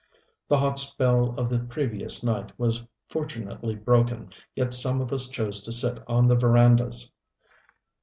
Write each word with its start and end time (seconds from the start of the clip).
The 0.47 0.57
hot 0.57 0.79
spell 0.79 1.35
of 1.39 1.47
the 1.49 1.59
previous 1.59 2.23
night 2.23 2.53
was 2.57 2.81
fortunately 3.07 3.75
broken, 3.75 4.31
yet 4.55 4.73
some 4.73 4.99
of 4.99 5.13
us 5.13 5.27
chose 5.27 5.61
to 5.61 5.71
sit 5.71 5.99
on 6.09 6.27
the 6.27 6.35
verandas. 6.35 7.11